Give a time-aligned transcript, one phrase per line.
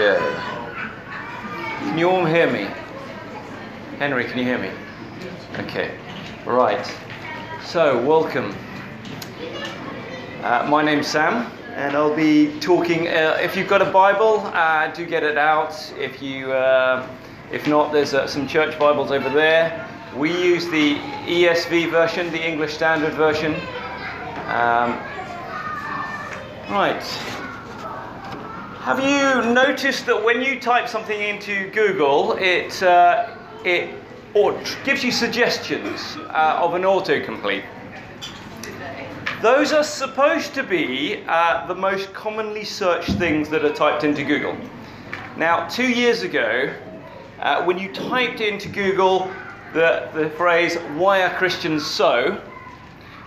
[0.00, 0.18] Okay.
[1.80, 2.68] Can you all hear me?
[3.98, 4.70] Henry, can you hear me?
[5.58, 5.94] Okay.
[6.46, 6.86] Right.
[7.62, 8.54] So, welcome.
[10.42, 13.08] Uh, my name's Sam, and I'll be talking.
[13.08, 15.74] Uh, if you've got a Bible, uh, do get it out.
[15.98, 17.06] If you, uh,
[17.52, 19.86] if not, there's uh, some church Bibles over there.
[20.16, 20.94] We use the
[21.26, 23.54] ESV version, the English Standard Version.
[24.46, 24.98] Um,
[26.70, 27.39] right.
[28.84, 33.94] Have you noticed that when you type something into Google, it uh, it
[34.86, 37.62] gives you suggestions uh, of an autocomplete?
[39.42, 44.24] Those are supposed to be uh, the most commonly searched things that are typed into
[44.24, 44.56] Google.
[45.36, 46.72] Now, two years ago,
[47.38, 49.30] uh, when you typed into Google
[49.74, 52.42] the, the phrase, Why are Christians so?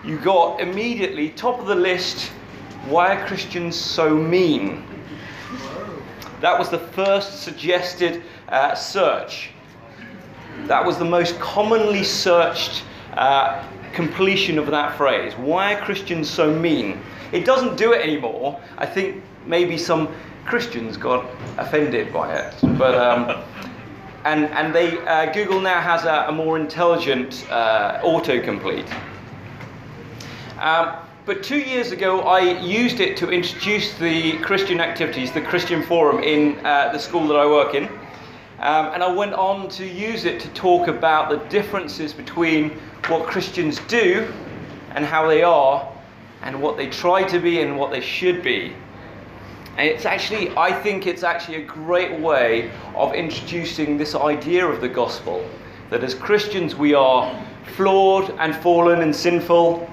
[0.04, 2.30] you got immediately top of the list,
[2.88, 4.84] Why are Christians so mean?
[6.44, 9.52] That was the first suggested uh, search.
[10.66, 15.32] That was the most commonly searched uh, completion of that phrase.
[15.35, 17.00] Why are Christians so mean?
[17.32, 18.60] It doesn't do it anymore.
[18.77, 20.13] I think maybe some
[20.44, 21.26] Christians got
[21.58, 22.54] offended by it.
[22.78, 23.41] But um,
[24.26, 28.94] and and they uh, Google now has a, a more intelligent uh, autocomplete.
[30.60, 35.82] Um, but two years ago, I used it to introduce the Christian activities, the Christian
[35.82, 37.88] Forum in uh, the school that I work in.
[38.60, 42.71] Um, and I went on to use it to talk about the differences between
[43.07, 44.32] what Christians do
[44.96, 45.90] and how they are,
[46.44, 48.74] and what they try to be and what they should be.
[49.77, 54.82] And it's actually, I think it's actually a great way of introducing this idea of
[54.82, 55.44] the gospel
[55.90, 57.44] that as Christians we are
[57.76, 59.90] flawed and fallen and sinful,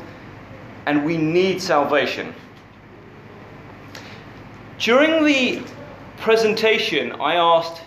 [0.90, 2.34] and we need salvation.
[4.80, 5.62] During the
[6.16, 7.82] presentation, I asked,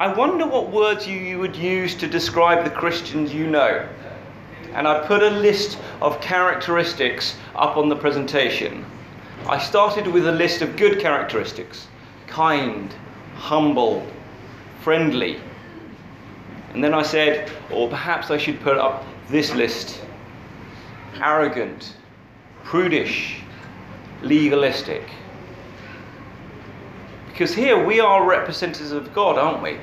[0.00, 3.86] I wonder what words you, you would use to describe the Christians you know.
[4.72, 8.86] And I put a list of characteristics up on the presentation.
[9.46, 11.86] I started with a list of good characteristics
[12.28, 12.94] kind,
[13.34, 14.06] humble,
[14.80, 15.38] friendly.
[16.72, 20.00] And then I said, or perhaps I should put up this list
[21.20, 21.94] arrogant,
[22.66, 23.36] prudish,
[24.22, 25.08] legalistic.
[27.28, 29.78] Because here we are representatives of God, aren't we?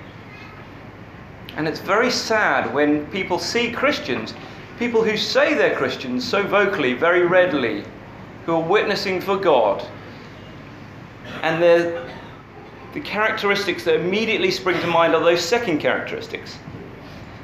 [1.56, 4.34] And it's very sad when people see Christians,
[4.80, 7.86] people who say they're Christians so vocally, very readily,
[8.46, 9.88] who are witnessing for God,
[11.42, 16.58] and the characteristics that immediately spring to mind are those second characteristics.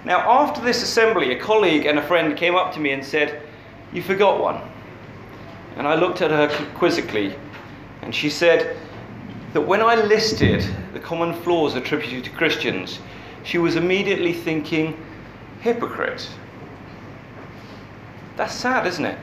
[0.04, 3.42] Now, after this assembly, a colleague and a friend came up to me and said,
[3.94, 4.62] You forgot one.
[5.78, 7.36] And I looked at her quizzically,
[8.02, 8.78] and she said
[9.54, 13.00] that when I listed the common flaws attributed to Christians,
[13.44, 14.98] she was immediately thinking,
[15.62, 16.30] hypocrite.
[18.36, 19.18] That's sad, isn't it?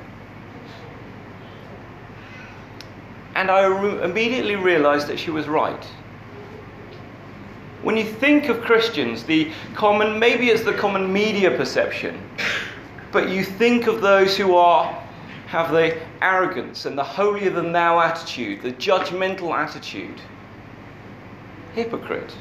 [3.34, 5.84] And I re- immediately realized that she was right.
[7.82, 12.18] When you think of Christians, the common, maybe it's the common media perception,
[13.12, 15.05] but you think of those who are
[15.46, 20.20] have the arrogance and the holier than thou attitude, the judgmental attitude.
[21.74, 22.34] Hypocrite.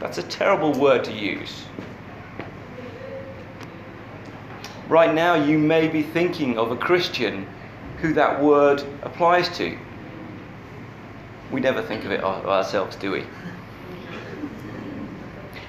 [0.00, 1.64] That's a terrible word to use.
[4.88, 7.46] Right now, you may be thinking of a Christian
[7.98, 9.78] who that word applies to.
[11.50, 13.24] We never think of it ourselves, do we?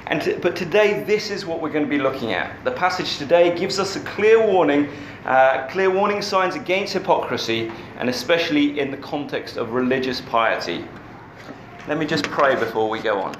[0.07, 2.63] And but today, this is what we're going to be looking at.
[2.63, 4.89] The passage today gives us a clear warning,
[5.25, 10.85] uh, clear warning signs against hypocrisy, and especially in the context of religious piety.
[11.87, 13.35] Let me just pray before we go on.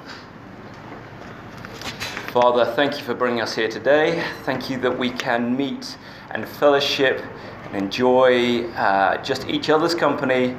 [2.32, 4.24] Father, thank you for bringing us here today.
[4.42, 5.96] Thank you that we can meet
[6.32, 7.22] and fellowship
[7.64, 10.56] and enjoy uh, just each other's company,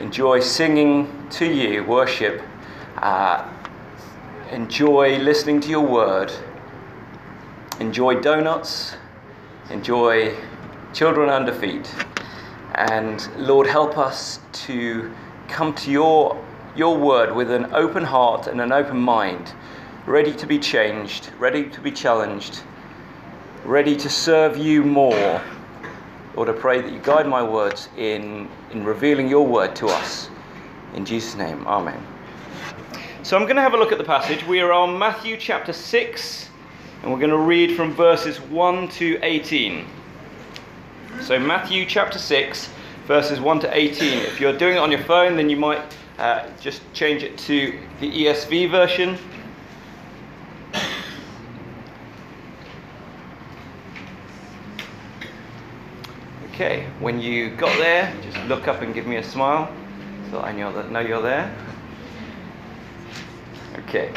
[0.00, 2.40] enjoy singing to you, worship.
[2.96, 3.48] Uh,
[4.50, 6.32] enjoy listening to your word,
[7.78, 8.96] enjoy donuts,
[9.70, 10.34] enjoy
[10.92, 11.92] children under feet.
[12.74, 15.12] And Lord, help us to
[15.48, 16.44] come to your,
[16.74, 19.52] your word with an open heart and an open mind,
[20.06, 22.62] ready to be changed, ready to be challenged,
[23.64, 25.40] ready to serve you more.
[26.34, 30.28] Lord, I pray that you guide my words in, in revealing your word to us.
[30.94, 32.09] In Jesus' name, Amen.
[33.30, 34.44] So I'm going to have a look at the passage.
[34.44, 36.48] We are on Matthew chapter 6,
[37.00, 39.86] and we're going to read from verses 1 to 18.
[41.20, 42.70] So, Matthew chapter 6,
[43.06, 44.18] verses 1 to 18.
[44.24, 45.80] If you're doing it on your phone, then you might
[46.18, 49.16] uh, just change it to the ESV version.
[56.52, 59.72] Okay, when you got there, just look up and give me a smile
[60.32, 61.54] so I know, that, know you're there.
[63.84, 64.12] Okay.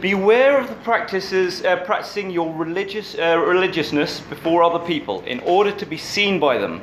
[0.00, 5.72] Beware of the practices, uh, practicing your religious, uh, religiousness before other people in order
[5.72, 6.82] to be seen by them,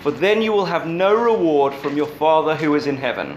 [0.00, 3.36] for then you will have no reward from your Father who is in heaven.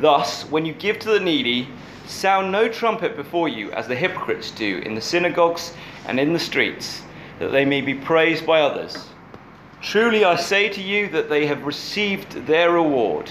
[0.00, 1.68] Thus, when you give to the needy,
[2.06, 5.72] sound no trumpet before you, as the hypocrites do in the synagogues
[6.06, 7.02] and in the streets,
[7.38, 9.08] that they may be praised by others.
[9.80, 13.30] Truly I say to you that they have received their reward.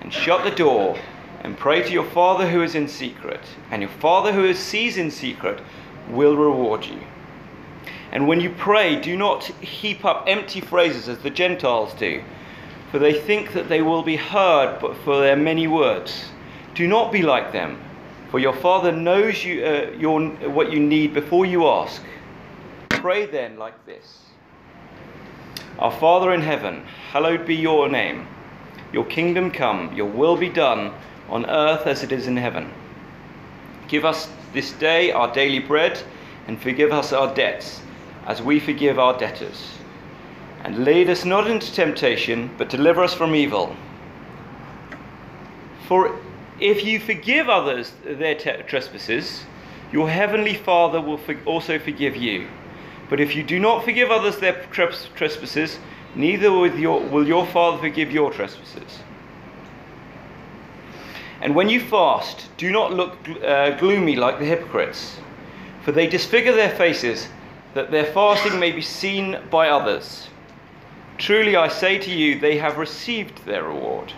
[0.00, 0.98] and shut the door
[1.42, 3.40] and pray to your Father who is in secret,
[3.70, 5.60] and your Father who sees in secret
[6.08, 7.00] will reward you.
[8.12, 12.22] And when you pray, do not heap up empty phrases as the Gentiles do,
[12.90, 16.30] for they think that they will be heard but for their many words.
[16.74, 17.80] Do not be like them,
[18.30, 22.02] for your Father knows you, uh, your, what you need before you ask.
[22.88, 24.24] Pray then like this
[25.78, 28.26] Our Father in heaven, hallowed be your name.
[28.92, 30.92] Your kingdom come, your will be done
[31.28, 32.72] on earth as it is in heaven.
[33.88, 36.00] Give us this day our daily bread,
[36.46, 37.82] and forgive us our debts,
[38.26, 39.70] as we forgive our debtors.
[40.64, 43.74] And lead us not into temptation, but deliver us from evil.
[45.86, 46.18] For
[46.58, 49.44] if you forgive others their trespasses,
[49.92, 52.48] your heavenly Father will also forgive you.
[53.08, 55.78] But if you do not forgive others their trespasses,
[56.16, 59.00] neither will your, will your Father forgive your trespasses.
[61.40, 65.18] And when you fast, do not look uh, gloomy like the hypocrites,
[65.82, 67.28] for they disfigure their faces,
[67.74, 70.28] that their fasting may be seen by others.
[71.18, 74.12] Truly I say to you, they have received their reward.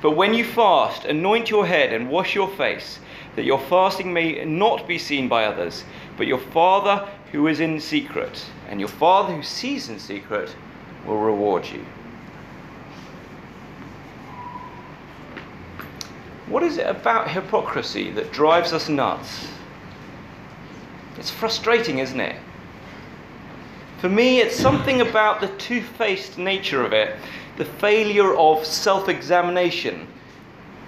[0.00, 2.98] But when you fast, anoint your head and wash your face,
[3.36, 5.84] that your fasting may not be seen by others,
[6.16, 10.54] but your Father who is in secret, and your Father who sees in secret
[11.06, 11.84] will reward you.
[16.46, 19.48] What is it about hypocrisy that drives us nuts?
[21.16, 22.36] It's frustrating, isn't it?
[23.98, 27.16] For me, it's something about the two faced nature of it,
[27.56, 30.06] the failure of self examination,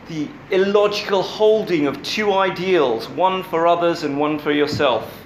[0.09, 5.24] the illogical holding of two ideals, one for others and one for yourself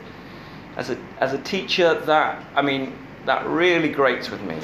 [0.79, 2.97] as a, as a teacher, that, I mean,
[3.27, 4.57] that really grates with me.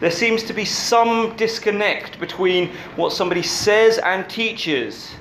[0.00, 5.12] There seems to be some disconnect between what somebody says and teaches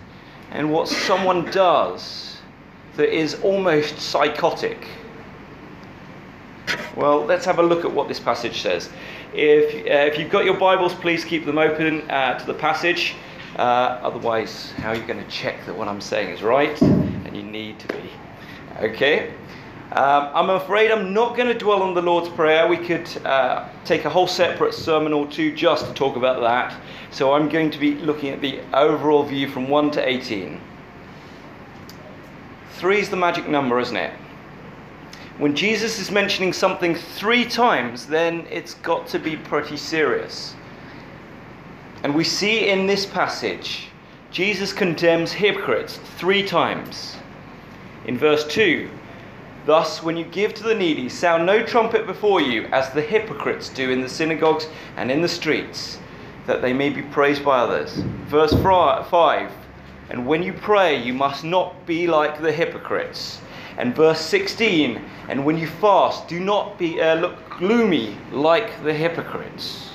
[0.51, 2.37] and what someone does
[2.95, 4.87] that is almost psychotic.
[6.95, 8.89] Well, let's have a look at what this passage says.
[9.33, 13.15] If, uh, if you've got your Bibles, please keep them open uh, to the passage.
[13.57, 16.81] Uh, otherwise, how are you going to check that what I'm saying is right?
[16.81, 18.09] And you need to be.
[18.79, 19.33] Okay?
[19.91, 22.67] Um, I'm afraid I'm not going to dwell on the Lord's Prayer.
[22.67, 26.79] We could uh, take a whole separate sermon or two just to talk about that.
[27.09, 30.61] So I'm going to be looking at the overall view from 1 to 18.
[32.73, 34.13] Three is the magic number, isn't it?
[35.39, 40.53] When Jesus is mentioning something three times, then it's got to be pretty serious.
[42.03, 43.87] And we see in this passage,
[44.29, 47.17] Jesus condemns hypocrites three times.
[48.05, 48.87] In verse 2,
[49.65, 53.69] Thus, when you give to the needy, sound no trumpet before you, as the hypocrites
[53.69, 55.99] do in the synagogues and in the streets,
[56.47, 57.97] that they may be praised by others.
[58.27, 59.51] Verse 5
[60.09, 63.41] And when you pray, you must not be like the hypocrites.
[63.77, 68.93] And verse 16 And when you fast, do not be, uh, look gloomy like the
[68.93, 69.89] hypocrites.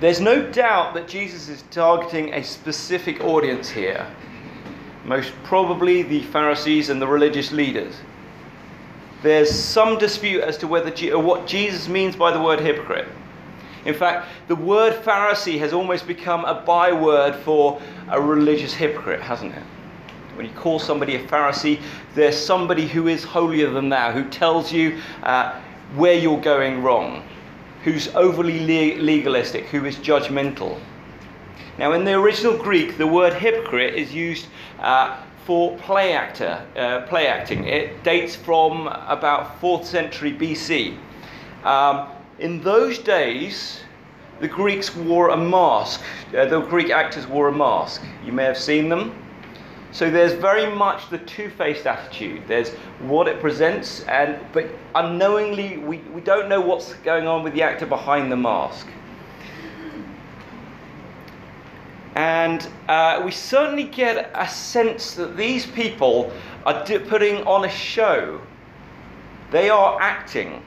[0.00, 4.06] There's no doubt that Jesus is targeting a specific audience here
[5.04, 7.94] most probably the Pharisees and the religious leaders.
[9.22, 13.08] There's some dispute as to whether what Jesus means by the word hypocrite.
[13.84, 17.80] In fact, the word Pharisee has almost become a byword for
[18.10, 19.62] a religious hypocrite, hasn't it?
[20.36, 21.80] When you call somebody a Pharisee,
[22.14, 25.60] there's somebody who is holier than thou, who tells you uh,
[25.94, 27.22] where you're going wrong,
[27.84, 30.80] who's overly le- legalistic, who is judgmental.
[31.76, 34.46] Now, in the original Greek, the word hypocrite is used
[34.78, 37.66] uh, for play actor, uh, play acting.
[37.66, 40.96] It dates from about 4th century BC.
[41.64, 43.80] Um, in those days,
[44.40, 46.00] the Greeks wore a mask.
[46.36, 48.02] Uh, the Greek actors wore a mask.
[48.24, 49.12] You may have seen them.
[49.90, 52.42] So there's very much the two-faced attitude.
[52.46, 57.54] There's what it presents, and but unknowingly we, we don't know what's going on with
[57.54, 58.88] the actor behind the mask.
[62.14, 66.32] And uh, we certainly get a sense that these people
[66.64, 68.40] are putting on a show.
[69.50, 70.62] They are acting.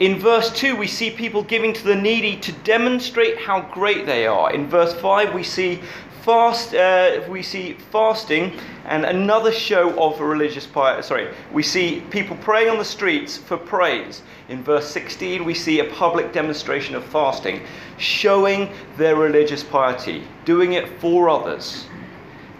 [0.00, 4.26] In verse 2, we see people giving to the needy to demonstrate how great they
[4.26, 4.50] are.
[4.52, 5.80] In verse 5, we see
[6.22, 8.52] fast uh, we see fasting
[8.84, 13.56] and another show of religious piety sorry we see people praying on the streets for
[13.56, 14.22] praise.
[14.48, 17.62] In verse 16 we see a public demonstration of fasting
[17.98, 21.86] showing their religious piety doing it for others.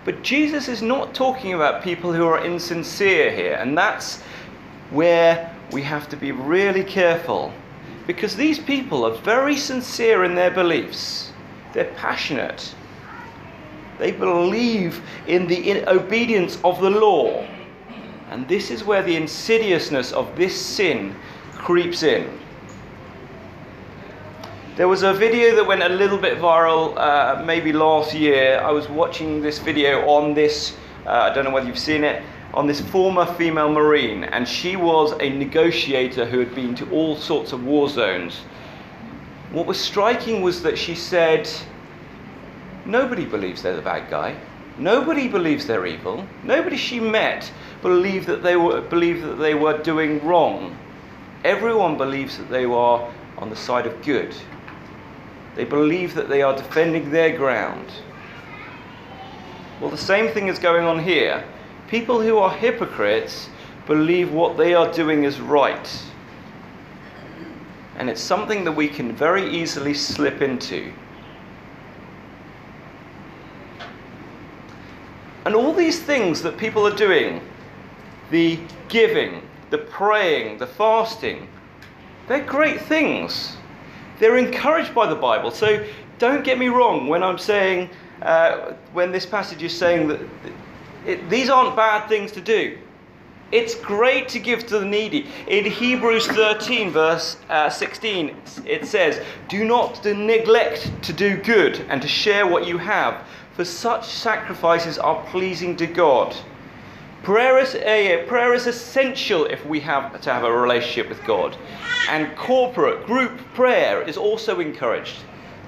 [0.04, 4.20] But jesus is not talking about people who are insincere here and that's
[4.90, 7.52] where we have to be really careful
[8.06, 11.32] because these people are very sincere in their beliefs.
[11.72, 12.74] They're passionate
[14.00, 17.46] they believe in the obedience of the law.
[18.30, 21.14] And this is where the insidiousness of this sin
[21.52, 22.40] creeps in.
[24.76, 28.60] There was a video that went a little bit viral uh, maybe last year.
[28.64, 32.22] I was watching this video on this, uh, I don't know whether you've seen it,
[32.54, 34.24] on this former female Marine.
[34.24, 38.40] And she was a negotiator who had been to all sorts of war zones.
[39.52, 41.50] What was striking was that she said,
[42.90, 44.36] Nobody believes they're the bad guy.
[44.76, 46.26] Nobody believes they're evil.
[46.42, 50.76] Nobody she met believed that they were believed that they were doing wrong.
[51.44, 54.34] Everyone believes that they are on the side of good.
[55.54, 57.92] They believe that they are defending their ground.
[59.80, 61.44] Well, the same thing is going on here.
[61.86, 63.48] People who are hypocrites
[63.86, 66.04] believe what they are doing is right.
[67.96, 70.92] And it's something that we can very easily slip into.
[75.44, 77.40] And all these things that people are doing
[78.30, 81.48] the giving, the praying, the fasting
[82.30, 83.56] they're great things.
[84.20, 85.50] They're encouraged by the Bible.
[85.50, 85.84] So
[86.20, 87.90] don't get me wrong when I'm saying,
[88.22, 90.20] uh, when this passage is saying that
[91.04, 92.78] it, these aren't bad things to do.
[93.50, 95.26] It's great to give to the needy.
[95.48, 102.00] In Hebrews 13, verse uh, 16, it says, Do not neglect to do good and
[102.00, 103.26] to share what you have,
[103.60, 106.34] for such sacrifices are pleasing to God.
[107.22, 111.58] Prayer is, uh, prayer is essential if we have to have a relationship with God.
[112.08, 115.18] And corporate, group prayer is also encouraged.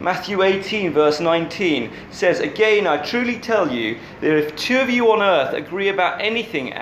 [0.00, 5.12] Matthew 18, verse 19 says, Again, I truly tell you that if two of you
[5.12, 6.72] on earth agree about anything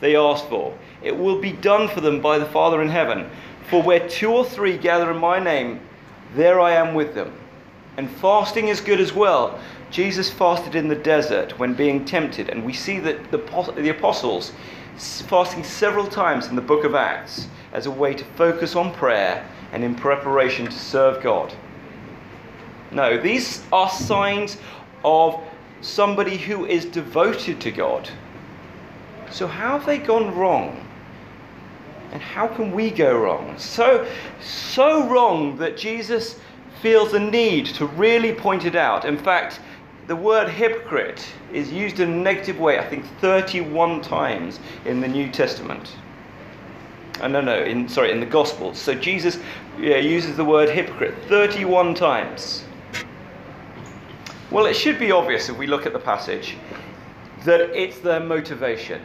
[0.00, 3.28] they ask for, it will be done for them by the Father in heaven.
[3.68, 5.80] For where two or three gather in my name,
[6.34, 7.34] there I am with them.
[7.96, 9.60] And fasting is good as well.
[9.94, 13.38] Jesus fasted in the desert when being tempted, and we see that the,
[13.76, 14.50] the apostles
[14.98, 19.48] fasting several times in the book of Acts as a way to focus on prayer
[19.72, 21.54] and in preparation to serve God.
[22.90, 24.56] No, these are signs
[25.04, 25.40] of
[25.80, 28.10] somebody who is devoted to God.
[29.30, 30.84] So, how have they gone wrong?
[32.10, 33.56] And how can we go wrong?
[33.58, 34.08] So,
[34.40, 36.40] so wrong that Jesus
[36.82, 39.04] feels the need to really point it out.
[39.04, 39.60] In fact,
[40.06, 45.08] the word hypocrite is used in a negative way, I think 31 times in the
[45.08, 45.96] New Testament.
[47.20, 48.78] Uh, no, no, in, sorry, in the Gospels.
[48.78, 49.38] So Jesus
[49.78, 52.64] yeah, uses the word hypocrite 31 times.
[54.50, 56.56] Well, it should be obvious if we look at the passage
[57.44, 59.02] that it's their motivation.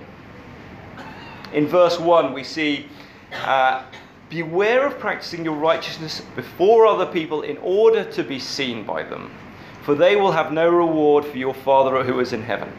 [1.54, 2.88] In verse 1, we see,
[3.46, 3.84] uh,
[4.30, 9.32] Beware of practicing your righteousness before other people in order to be seen by them
[9.84, 12.72] for they will have no reward for your Father who is in heaven.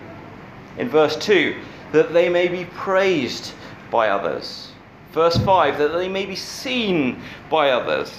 [0.78, 1.61] In verse 2,
[1.92, 3.52] that they may be praised
[3.90, 4.73] by others.
[5.12, 8.12] Verse 5, that they may be seen by others.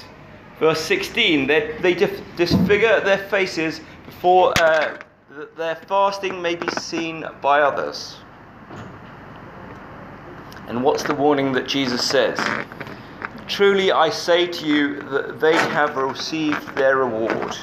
[0.60, 1.94] Verse 16, they, they
[2.36, 4.98] disfigure their faces before uh,
[5.36, 8.18] that their fasting may be seen by others.
[10.68, 12.40] And what's the warning that Jesus says?
[13.48, 17.58] Truly I say to you that they have received their reward.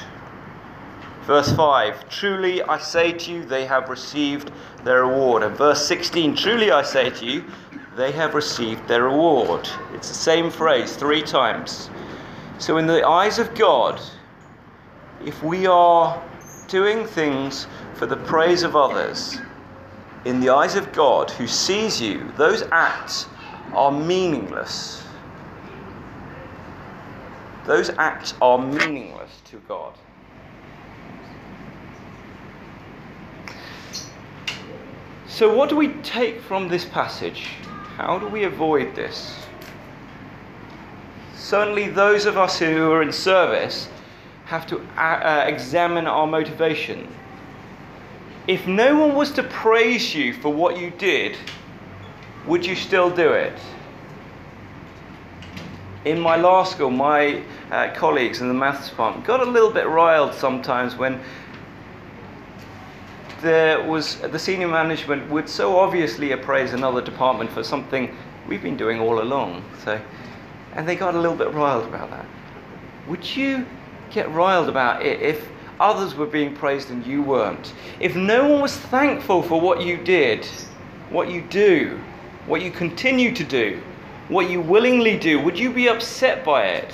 [1.29, 4.51] Verse 5 Truly I say to you, they have received
[4.83, 5.43] their reward.
[5.43, 7.43] And verse 16 Truly I say to you,
[7.95, 9.69] they have received their reward.
[9.93, 11.91] It's the same phrase three times.
[12.57, 14.01] So, in the eyes of God,
[15.23, 16.19] if we are
[16.67, 19.39] doing things for the praise of others,
[20.25, 23.27] in the eyes of God who sees you, those acts
[23.73, 25.03] are meaningless.
[27.67, 29.93] Those acts are meaningless to God.
[35.29, 37.49] So, what do we take from this passage?
[37.97, 39.35] How do we avoid this?
[41.35, 43.89] Certainly, those of us who are in service
[44.45, 47.07] have to uh, uh, examine our motivation.
[48.47, 51.37] If no one was to praise you for what you did,
[52.47, 53.53] would you still do it?
[56.05, 59.87] In my law school, my uh, colleagues in the maths department got a little bit
[59.87, 61.21] riled sometimes when
[63.41, 68.15] there was the senior management would so obviously appraise another department for something
[68.47, 69.63] we've been doing all along.
[69.83, 70.01] So,
[70.73, 72.25] and they got a little bit riled about that.
[73.07, 73.65] Would you
[74.11, 75.47] get riled about it if
[75.79, 77.73] others were being praised and you weren't?
[77.99, 80.45] If no one was thankful for what you did,
[81.09, 81.99] what you do,
[82.45, 83.81] what you continue to do,
[84.27, 86.93] what you willingly do, would you be upset by it?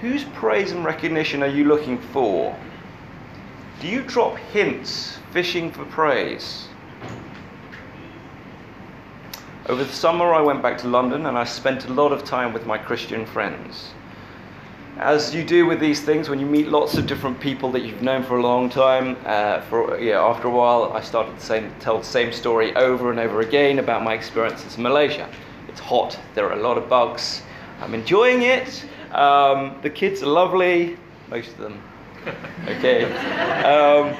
[0.00, 2.56] Whose praise and recognition are you looking for?
[3.78, 6.66] Do you drop hints fishing for praise?
[9.68, 12.54] Over the summer, I went back to London and I spent a lot of time
[12.54, 13.90] with my Christian friends.
[14.96, 18.00] As you do with these things, when you meet lots of different people that you've
[18.00, 21.98] known for a long time, uh, for yeah, after a while, I started to tell
[21.98, 25.28] the same story over and over again about my experiences in Malaysia.
[25.68, 26.18] It's hot.
[26.34, 27.42] There are a lot of bugs.
[27.82, 28.86] I'm enjoying it.
[29.12, 30.96] Um, the kids are lovely,
[31.28, 31.82] most of them
[32.68, 33.04] okay.
[33.62, 34.16] Um,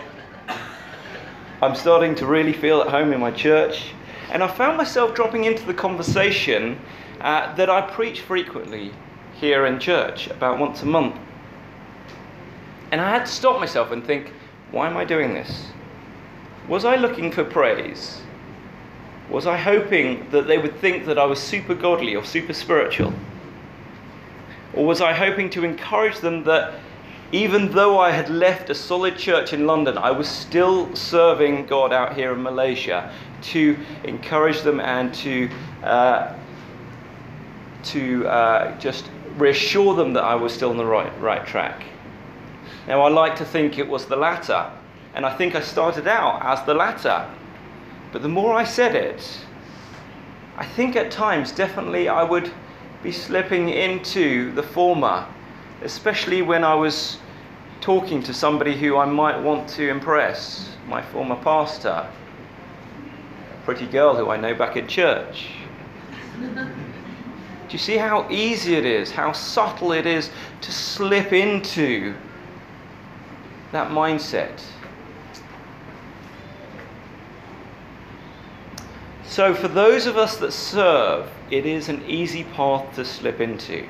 [1.63, 3.93] I'm starting to really feel at home in my church,
[4.31, 6.79] and I found myself dropping into the conversation
[7.21, 8.93] uh, that I preach frequently
[9.35, 11.17] here in church, about once a month.
[12.93, 14.33] And I had to stop myself and think,
[14.71, 15.69] why am I doing this?
[16.69, 18.21] Was I looking for praise?
[19.31, 23.13] Was I hoping that they would think that I was super godly or super spiritual?
[24.75, 26.75] Or was I hoping to encourage them that
[27.33, 31.93] even though I had left a solid church in London, I was still serving God
[31.93, 33.13] out here in Malaysia
[33.43, 35.51] to encourage them and to,
[35.83, 36.35] uh,
[37.85, 41.85] to uh, just reassure them that I was still on the right, right track.
[42.87, 44.71] Now, I like to think it was the latter,
[45.15, 47.29] and I think I started out as the latter.
[48.13, 49.41] But the more I said it,
[50.57, 52.53] I think at times definitely I would
[53.03, 55.27] be slipping into the former
[55.83, 57.19] especially when I was
[57.81, 64.17] talking to somebody who I might want to impress, my former pastor, a pretty girl
[64.17, 65.51] who I know back at church.
[66.39, 72.15] Do you see how easy it is, how subtle it is to slip into
[73.73, 74.63] that mindset?
[79.25, 83.87] So, for those of us that serve, it is an easy path to slip into.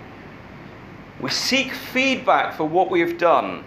[1.21, 3.65] We seek feedback for what we have done.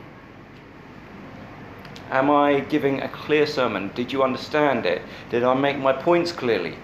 [2.12, 3.91] Am I giving a clear sermon?
[3.95, 5.01] Did you understand it?
[5.29, 6.75] Did I make my points clearly?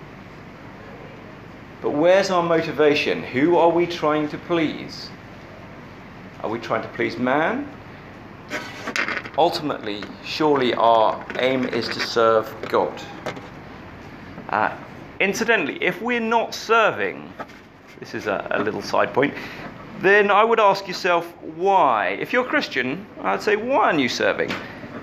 [1.81, 3.21] But where's our motivation?
[3.21, 5.09] Who are we trying to please?
[6.41, 7.69] Are we trying to please man?
[9.37, 13.01] Ultimately, surely our aim is to serve God.
[14.49, 14.75] Uh,
[15.19, 17.31] incidentally, if we're not serving,
[17.99, 19.33] this is a, a little side point,
[20.01, 22.09] then I would ask yourself why.
[22.19, 24.51] If you're a Christian, I'd say, why are you serving?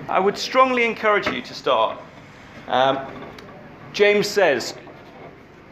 [0.09, 1.99] I would strongly encourage you to start.
[2.69, 2.99] Um,
[3.93, 4.75] James says,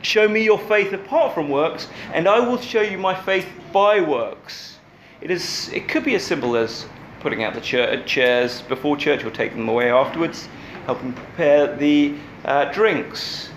[0.03, 4.01] Show me your faith apart from works, and I will show you my faith by
[4.01, 4.79] works.
[5.21, 6.87] It, is, it could be as simple as
[7.21, 10.49] putting out the chairs before church or taking them away afterwards,
[10.87, 12.15] helping prepare the
[12.47, 13.51] uh, drinks.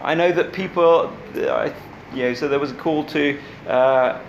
[0.00, 1.72] I know that people, uh,
[2.14, 4.20] you know, so there was a call to uh,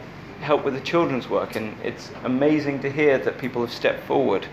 [0.41, 4.47] help with the children's work, and it's amazing to hear that people have stepped forward.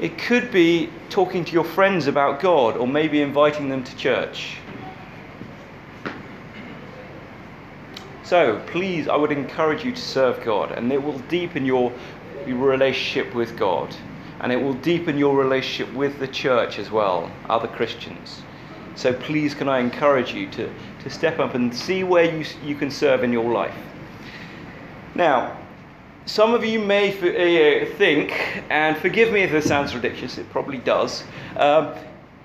[0.00, 4.56] It could be talking to your friends about God, or maybe inviting them to church.
[8.24, 11.92] So, please, I would encourage you to serve God, and it will deepen your,
[12.46, 13.94] relationship with God,
[14.40, 18.42] and it will deepen your relationship with the church as well, other Christians.
[18.96, 22.74] So, please, can I encourage you to, to step up and see where you, you
[22.74, 23.76] can serve in your life?
[25.14, 25.56] Now,
[26.24, 30.78] some of you may uh, think, and forgive me if this sounds ridiculous, it probably
[30.78, 31.24] does,
[31.56, 31.94] um,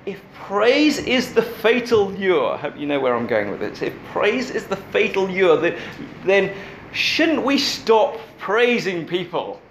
[0.06, 3.82] if praise is the fatal lure, I hope you know where I'm going with this.
[3.82, 5.76] If praise is the fatal lure,
[6.24, 6.56] then
[6.94, 9.62] shouldn't we stop praising people?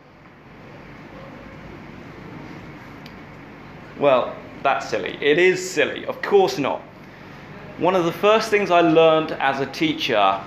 [3.98, 5.16] Well, that's silly.
[5.22, 6.04] It is silly.
[6.04, 6.82] Of course not.
[7.78, 10.38] One of the first things I learned as a teacher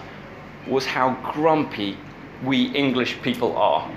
[0.68, 1.98] was how grumpy
[2.44, 3.90] we English people are.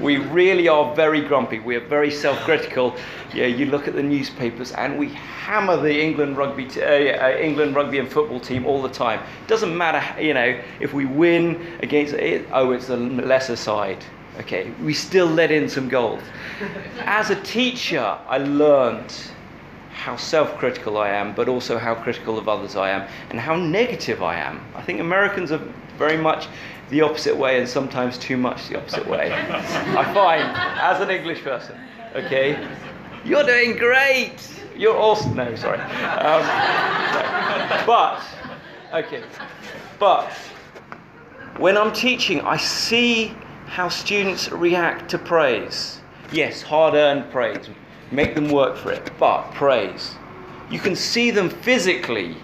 [0.00, 1.58] We really are very grumpy.
[1.58, 2.94] We are very self-critical.
[3.34, 7.36] Yeah, you look at the newspapers and we hammer the England rugby, t- uh, uh,
[7.36, 9.20] England rugby and football team all the time.
[9.48, 12.46] Doesn't matter, you know, if we win against it.
[12.52, 14.04] Oh, it's the lesser side.
[14.38, 16.22] Okay, we still let in some goals.
[17.00, 19.12] As a teacher, I learned
[19.90, 24.22] how self-critical I am, but also how critical of others I am, and how negative
[24.22, 24.64] I am.
[24.76, 25.60] I think Americans are
[25.98, 26.46] very much
[26.90, 29.30] the opposite way and sometimes too much the opposite way.
[29.32, 30.42] I find,
[30.80, 31.76] as an English person,
[32.14, 32.66] okay,
[33.24, 34.36] you're doing great.
[34.76, 35.34] You're awesome.
[35.34, 35.80] No, sorry.
[35.80, 36.42] Um.
[37.84, 38.22] But,
[38.92, 39.22] okay,
[39.98, 40.30] but
[41.58, 43.34] when I'm teaching, I see
[43.66, 46.00] how students react to praise.
[46.32, 47.68] Yes, hard earned praise.
[48.10, 50.14] Make them work for it, but praise.
[50.70, 52.36] You can see them physically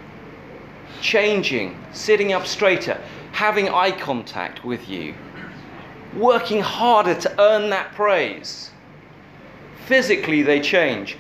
[1.00, 3.00] changing, sitting up straighter,
[3.34, 5.12] having eye contact with you,
[6.16, 8.70] working harder to earn that praise.
[9.86, 11.16] Physically, they change.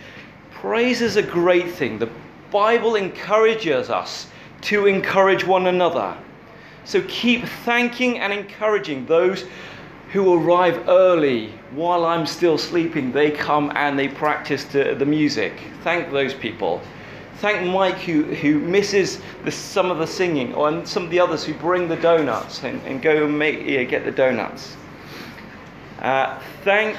[0.52, 1.98] Praise is a great thing.
[1.98, 2.08] The
[2.52, 4.28] Bible encourages us
[4.60, 6.16] to encourage one another.
[6.84, 9.44] So keep thanking and encouraging those
[10.12, 13.10] who arrive early while I'm still sleeping.
[13.10, 15.52] They come and they practice the, music.
[15.82, 16.80] Thank those people.
[17.44, 21.20] Thank Mike who, who misses the, some of the singing, or and some of the
[21.20, 24.74] others who bring the donuts and, and go and make, yeah, get the donuts.
[26.00, 26.96] Uh, thank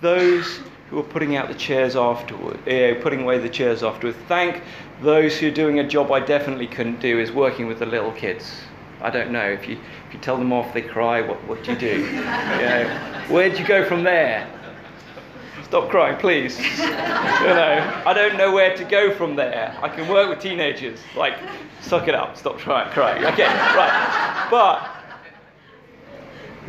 [0.00, 4.16] those who are putting out the chairs afterward, uh, putting away the chairs afterwards.
[4.28, 4.62] Thank
[5.02, 8.12] those who are doing a job I definitely couldn't do, is working with the little
[8.12, 8.60] kids.
[9.02, 11.22] I don't know if you if you tell them off, they cry.
[11.22, 12.06] What what do you do?
[12.06, 14.48] you know, where do you go from there?
[15.66, 16.56] Stop crying, please.
[16.60, 19.76] you know, I don't know where to go from there.
[19.82, 21.00] I can work with teenagers.
[21.16, 21.34] Like,
[21.80, 22.36] suck it up.
[22.36, 23.24] Stop trying, crying.
[23.24, 24.46] Okay, right.
[24.48, 24.88] But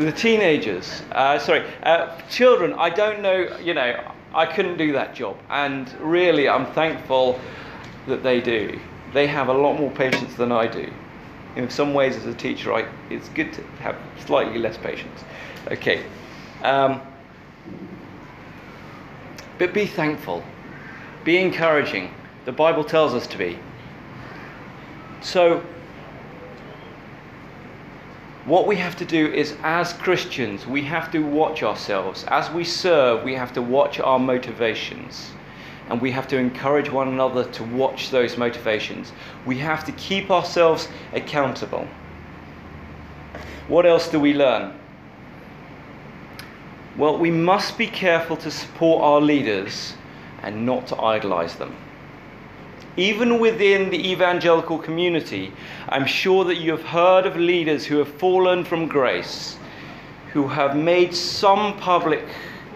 [0.03, 2.73] the teenagers, uh, sorry, uh, children.
[2.73, 3.55] I don't know.
[3.59, 7.39] You know, I couldn't do that job, and really, I'm thankful
[8.07, 8.79] that they do.
[9.13, 10.91] They have a lot more patience than I do.
[11.55, 15.23] In some ways, as a teacher, I, it's good to have slightly less patience.
[15.67, 16.03] Okay.
[16.63, 16.99] Um,
[19.57, 20.43] but be thankful,
[21.23, 22.13] be encouraging.
[22.45, 23.59] The Bible tells us to be.
[25.21, 25.63] So,
[28.45, 32.23] what we have to do is, as Christians, we have to watch ourselves.
[32.29, 35.31] As we serve, we have to watch our motivations.
[35.89, 39.11] And we have to encourage one another to watch those motivations.
[39.45, 41.87] We have to keep ourselves accountable.
[43.67, 44.79] What else do we learn?
[46.97, 49.93] Well, we must be careful to support our leaders
[50.41, 51.75] and not to idolize them.
[52.95, 55.53] Even within the evangelical community,
[55.89, 59.59] I'm sure that you have heard of leaders who have fallen from grace,
[60.33, 62.23] who have made some public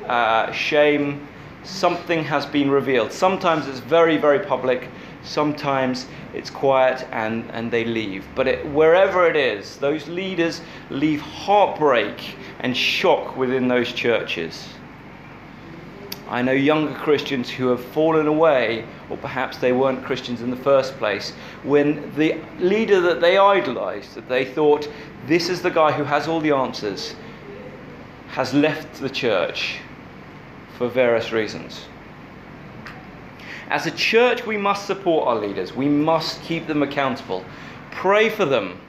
[0.05, 1.27] uh, shame,
[1.63, 3.12] something has been revealed.
[3.12, 4.88] Sometimes it's very, very public,
[5.23, 8.25] sometimes it's quiet and, and they leave.
[8.36, 14.67] But it, wherever it is, those leaders leave heartbreak and shock within those churches.
[16.29, 20.55] I know younger Christians who have fallen away, or perhaps they weren't Christians in the
[20.55, 21.31] first place,
[21.63, 24.89] when the leader that they idolized, that they thought,
[25.27, 27.15] this is the guy who has all the answers,
[28.29, 29.79] has left the church
[30.77, 31.86] for various reasons.
[33.71, 37.45] As a church, we must support our leaders, we must keep them accountable,
[37.89, 38.81] pray for them.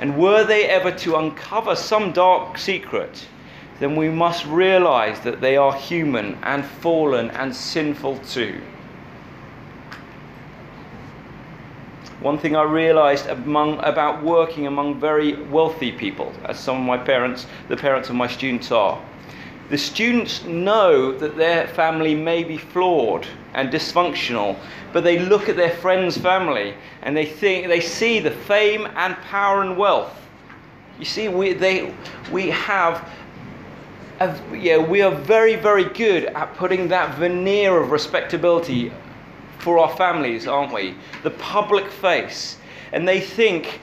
[0.00, 3.28] And were they ever to uncover some dark secret,
[3.78, 8.60] then we must realize that they are human and fallen and sinful too.
[12.18, 16.98] One thing I realized among, about working among very wealthy people, as some of my
[16.98, 19.00] parents, the parents of my students are,
[19.68, 24.56] the students know that their family may be flawed and dysfunctional,
[24.92, 29.16] but they look at their friend's family and they think they see the fame and
[29.22, 30.14] power and wealth.
[30.98, 31.92] You see, we they
[32.30, 33.08] we have
[34.20, 38.92] a, yeah, we are very, very good at putting that veneer of respectability
[39.58, 40.94] for our families, aren't we?
[41.22, 42.58] The public face.
[42.92, 43.80] And they think,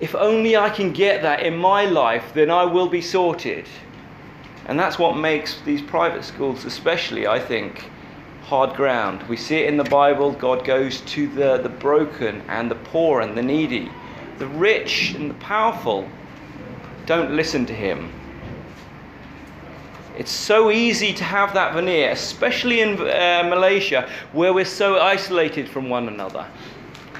[0.00, 3.66] if only I can get that in my life, then I will be sorted.
[4.66, 7.90] And that's what makes these private schools, especially, I think,
[8.42, 9.22] hard ground.
[9.28, 10.32] We see it in the Bible.
[10.32, 13.90] God goes to the, the broken and the poor and the needy.
[14.38, 16.08] The rich and the powerful
[17.06, 18.12] don't listen to him.
[20.18, 25.68] It's so easy to have that veneer, especially in uh, Malaysia, where we're so isolated
[25.68, 26.46] from one another.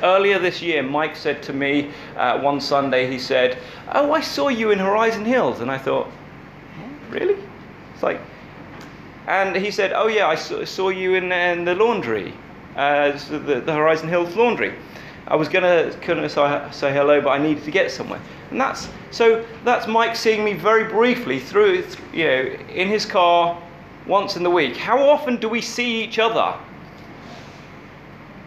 [0.03, 3.59] Earlier this year, Mike said to me uh, one Sunday, he said,
[3.93, 5.61] Oh, I saw you in Horizon Hills.
[5.61, 6.09] And I thought,
[7.11, 7.37] Really?
[7.95, 8.21] It's like,
[9.27, 12.33] and he said, Oh, yeah, I saw, you in, in, the laundry,
[12.77, 14.75] uh, the, the Horizon Hills laundry.
[15.27, 18.21] I was kind of say, say hello, but I needed to get somewhere.
[18.51, 22.41] And that's so that's Mike seeing me very briefly through, you know,
[22.75, 23.61] in his car
[24.07, 24.77] once in the week.
[24.77, 26.59] How often do we see each other?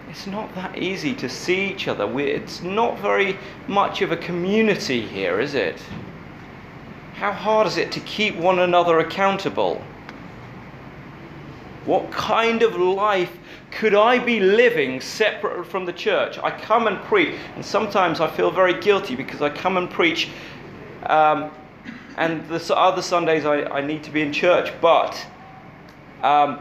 [0.10, 2.06] It's not that easy to see each other.
[2.06, 5.82] we it's not very much of a community here, is it?
[7.14, 9.82] How hard is it to keep one another accountable?
[11.86, 13.32] What kind of life
[13.70, 16.40] could I be living separate from the church?
[16.40, 20.30] I come and preach, and sometimes I feel very guilty because I come and preach,
[21.06, 21.52] um,
[22.18, 24.72] and the other Sundays I, I, need to be in church.
[24.82, 25.26] But
[26.24, 26.60] um,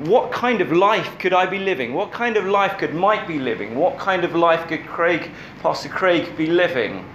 [0.00, 1.94] what kind of life could I be living?
[1.94, 3.74] What kind of life could Mike be living?
[3.74, 5.30] What kind of life could Craig,
[5.62, 7.06] Pastor Craig, be living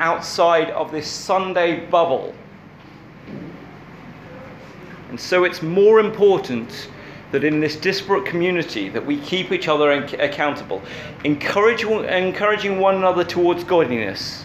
[0.00, 2.34] outside of this Sunday bubble?
[5.10, 6.88] And so it's more important
[7.32, 10.82] that in this disparate community that we keep each other accountable,
[11.24, 14.44] encourage, encouraging one another towards godliness.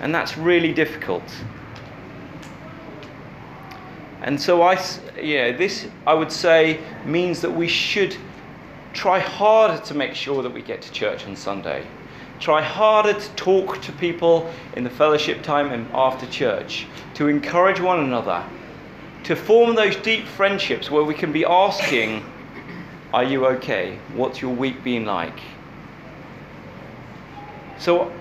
[0.00, 1.22] And that's really difficult.
[4.22, 4.82] And so I,
[5.20, 8.16] yeah, this I would say means that we should
[8.92, 11.84] try harder to make sure that we get to church on Sunday.
[12.42, 17.78] Try harder to talk to people in the fellowship time and after church, to encourage
[17.78, 18.44] one another,
[19.22, 22.24] to form those deep friendships where we can be asking,
[23.14, 23.96] Are you okay?
[24.14, 25.38] What's your week been like?
[27.78, 28.12] So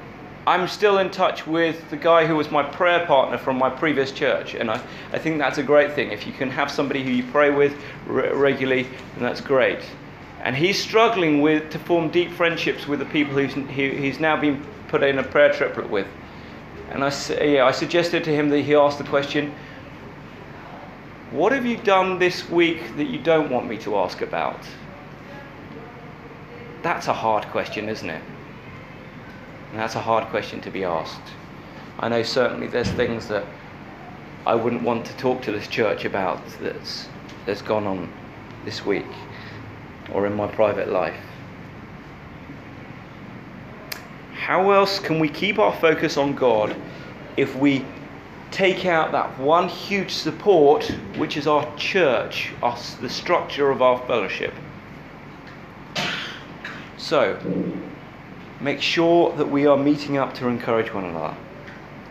[0.46, 4.12] I'm still in touch with the guy who was my prayer partner from my previous
[4.12, 4.80] church, and I,
[5.12, 6.12] I think that's a great thing.
[6.12, 9.80] If you can have somebody who you pray with re- regularly, then that's great.
[10.44, 14.40] And he's struggling with to form deep friendships with the people who's, he, he's now
[14.40, 16.08] been put in a prayer triplet with.
[16.90, 19.54] And I, yeah, I suggested to him that he asked the question,
[21.30, 24.60] what have you done this week that you don't want me to ask about?
[26.82, 28.22] That's a hard question, isn't it?
[29.70, 31.22] And that's a hard question to be asked.
[32.00, 33.46] I know certainly there's things that
[34.48, 37.08] I wouldn't want to talk to this church about that's,
[37.46, 38.12] that's gone on
[38.66, 39.06] this week
[40.13, 41.19] or in my private life.
[44.34, 46.76] How else can we keep our focus on God
[47.38, 47.86] if we
[48.52, 50.84] take out that one huge support,
[51.17, 54.54] which is our church, the structure of our fellowship.
[56.97, 57.39] So,
[58.60, 61.36] make sure that we are meeting up to encourage one another.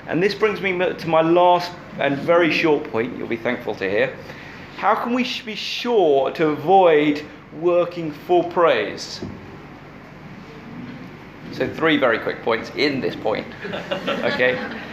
[0.07, 3.89] And this brings me to my last and very short point, you'll be thankful to
[3.89, 4.17] hear.
[4.77, 7.25] How can we be sure to avoid
[7.59, 9.21] working for praise?
[11.53, 13.47] So, three very quick points in this point.
[14.07, 14.57] Okay?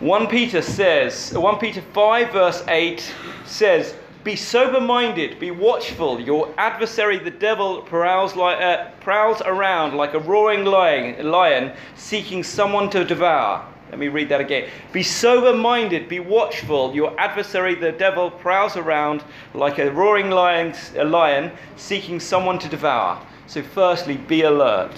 [0.00, 6.20] 1 Peter says, 1 Peter 5, verse 8 says, Be sober minded, be watchful.
[6.20, 12.42] Your adversary, the devil, prowls, like, uh, prowls around like a roaring lion, lion, seeking
[12.42, 13.64] someone to devour.
[13.90, 14.68] Let me read that again.
[14.92, 16.94] Be sober minded, be watchful.
[16.94, 19.24] Your adversary, the devil, prowls around
[19.54, 23.24] like a roaring lion, a lion seeking someone to devour.
[23.46, 24.92] So, firstly, be alert.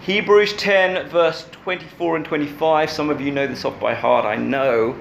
[0.00, 4.36] Hebrews 10, verse 24 and 25, some of you know this off by heart, I
[4.36, 4.96] know,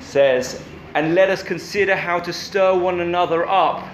[0.00, 0.62] says,
[0.94, 3.86] And let us consider how to stir one another up.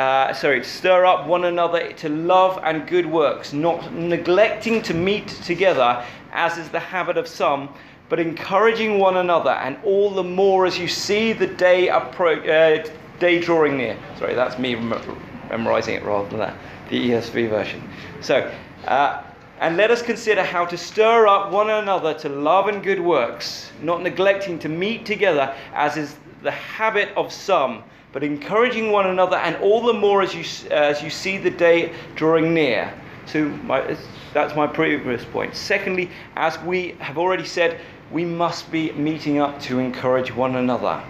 [0.00, 5.28] Uh, sorry, stir up one another to love and good works, not neglecting to meet
[5.28, 7.68] together, as is the habit of some,
[8.08, 12.82] but encouraging one another, and all the more as you see the day approach, uh,
[13.18, 13.94] day drawing near.
[14.18, 16.56] Sorry, that's me memorizing it rather than that,
[16.88, 17.86] the ESV version.
[18.22, 18.50] So,
[18.86, 19.22] uh,
[19.58, 23.70] and let us consider how to stir up one another to love and good works,
[23.82, 29.36] not neglecting to meet together, as is the habit of some, but encouraging one another,
[29.36, 32.92] and all the more as you, uh, as you see the day drawing near.
[33.26, 33.96] So my,
[34.32, 35.54] that's my previous point.
[35.54, 41.02] Secondly, as we have already said, we must be meeting up to encourage one another.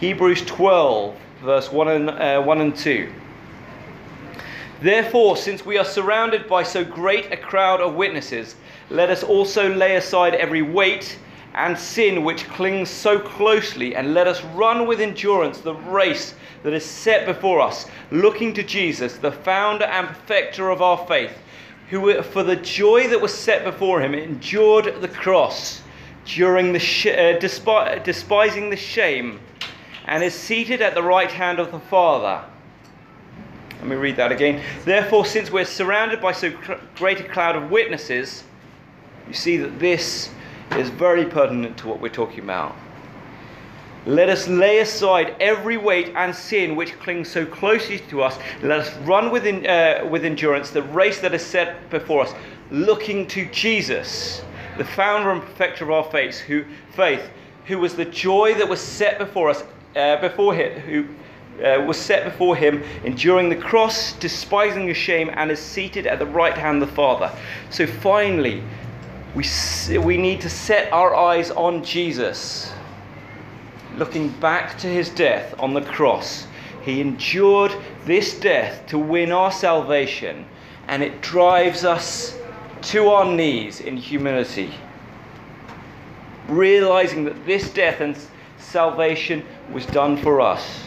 [0.00, 3.12] Hebrews 12, verse 1 and, uh, 1 and 2.
[4.80, 8.56] Therefore, since we are surrounded by so great a crowd of witnesses,
[8.88, 11.18] let us also lay aside every weight
[11.66, 16.72] and sin which clings so closely, and let us run with endurance the race that
[16.72, 21.36] is set before us, looking to Jesus, the founder and perfecter of our faith,
[21.90, 25.82] who, for the joy that was set before him, endured the cross,
[26.24, 29.38] during the sh- uh, despi- despising the shame,
[30.06, 32.42] and is seated at the right hand of the Father.
[33.80, 34.62] Let me read that again.
[34.84, 36.52] Therefore, since we're surrounded by so
[36.96, 38.44] great a cloud of witnesses,
[39.28, 40.30] you see that this
[40.78, 42.76] is very pertinent to what we're talking about.
[44.06, 48.38] Let us lay aside every weight and sin which clings so closely to us.
[48.62, 52.34] Let us run with, in, uh, with endurance the race that is set before us,
[52.70, 54.42] looking to Jesus,
[54.78, 57.28] the founder and perfecter of our faith, who, faith,
[57.66, 59.64] who was the joy that was set before us,
[59.96, 61.06] uh, before him, who
[61.62, 66.18] uh, was set before him, enduring the cross, despising the shame, and is seated at
[66.18, 67.30] the right hand of the Father.
[67.68, 68.62] So finally,
[69.34, 69.44] we,
[69.98, 72.72] we need to set our eyes on Jesus
[73.96, 76.46] looking back to his death on the cross.
[76.82, 77.74] He endured
[78.06, 80.46] this death to win our salvation,
[80.88, 82.38] and it drives us
[82.82, 84.72] to our knees in humility,
[86.48, 88.16] realizing that this death and
[88.58, 90.84] salvation was done for us,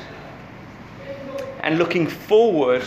[1.62, 2.84] and looking forward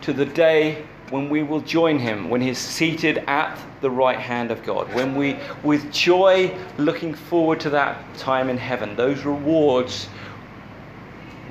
[0.00, 4.18] to the day when we will join him, when he is seated at the right
[4.18, 9.24] hand of God, when we, with joy, looking forward to that time in heaven, those
[9.24, 10.08] rewards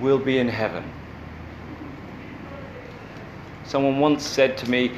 [0.01, 0.83] will be in heaven.
[3.65, 4.91] Someone once said to me,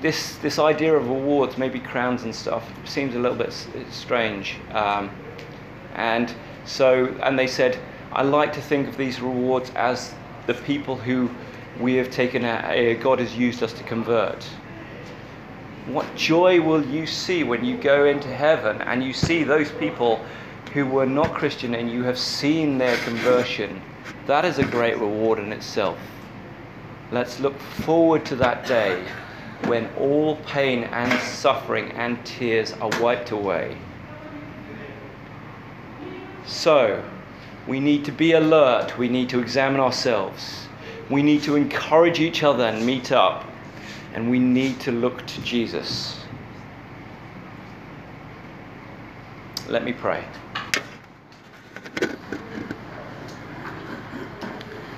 [0.00, 3.52] this, this idea of rewards, maybe crowns and stuff, seems a little bit
[3.90, 4.56] strange.
[4.72, 5.10] Um,
[5.94, 6.32] and
[6.64, 7.78] so, and they said,
[8.12, 10.14] I like to think of these rewards as
[10.46, 11.30] the people who
[11.80, 14.42] we have taken, a, God has used us to convert.
[15.86, 20.24] What joy will you see when you go into heaven and you see those people
[20.74, 23.80] who were not Christian and you have seen their conversion?
[24.26, 25.98] That is a great reward in itself.
[27.10, 29.02] Let's look forward to that day
[29.64, 33.78] when all pain and suffering and tears are wiped away.
[36.44, 37.02] So,
[37.66, 40.68] we need to be alert, we need to examine ourselves.
[41.10, 43.44] We need to encourage each other and meet up.
[44.14, 46.24] And we need to look to Jesus.
[49.68, 50.24] Let me pray.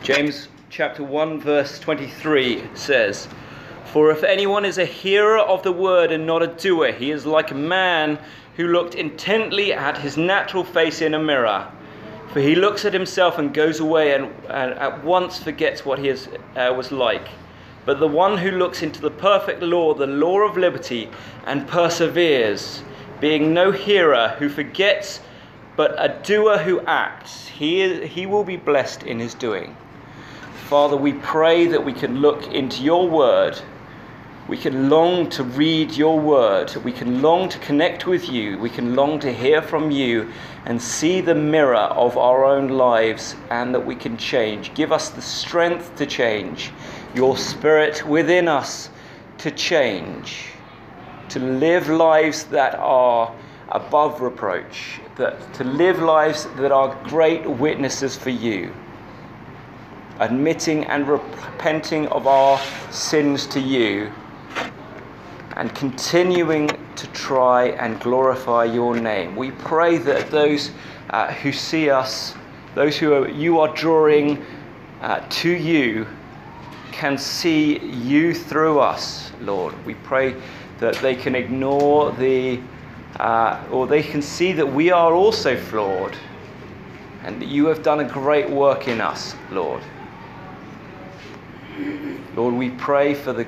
[0.03, 3.29] James chapter 1 verse 23 says,
[3.85, 7.27] "For if anyone is a hearer of the word and not a doer, he is
[7.27, 8.19] like a man
[8.57, 11.67] who looked intently at his natural face in a mirror."
[12.33, 16.09] For he looks at himself and goes away and, and at once forgets what he
[16.09, 17.29] is, uh, was like.
[17.85, 21.11] But the one who looks into the perfect law, the law of liberty,
[21.45, 22.85] and perseveres,
[23.21, 25.21] being no hearer who forgets,
[25.77, 29.77] but a doer who acts, he, he will be blessed in his doing.
[30.69, 33.61] Father, we pray that we can look into your word
[34.51, 36.75] we can long to read your word.
[36.83, 38.59] We can long to connect with you.
[38.59, 40.33] We can long to hear from you
[40.67, 44.73] and see the mirror of our own lives and that we can change.
[44.75, 46.71] Give us the strength to change,
[47.15, 48.91] your spirit within us
[49.39, 50.47] to change,
[51.31, 53.35] to live lives that are
[53.71, 58.73] above reproach, that, to live lives that are great witnesses for you
[60.21, 64.13] admitting and repenting of our sins to you
[65.61, 69.37] and continuing to try and glorify your name.
[69.37, 70.71] We pray that those
[71.11, 72.35] uh, who see us,
[72.75, 74.43] those who are, you are drawing
[75.03, 76.07] uh, to you,
[76.93, 79.75] can see you through us, Lord.
[79.85, 80.35] We pray
[80.79, 82.59] that they can ignore the,
[83.19, 86.17] uh, or they can see that we are also flawed
[87.23, 89.83] and that you have done a great work in us, Lord.
[92.35, 93.47] Lord, we pray for the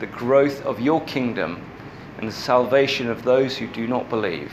[0.00, 1.64] the growth of your kingdom
[2.18, 4.52] and the salvation of those who do not believe.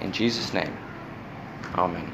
[0.00, 0.76] In Jesus' name,
[1.74, 2.12] Amen.